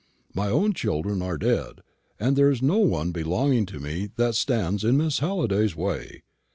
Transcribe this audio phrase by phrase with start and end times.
[0.33, 1.81] My own children are dead,
[2.19, 6.23] and there is no one belonging to me that stands in Miss Halliday's way.